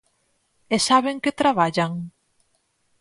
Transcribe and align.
¿E 0.75 0.77
sabe 0.87 1.09
en 1.13 1.19
que 1.23 1.37
traballan? 1.41 1.91